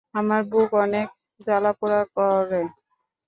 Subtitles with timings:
[0.13, 1.07] আমার বুক অনেক
[1.41, 2.61] জ্বালা পুড়া করে।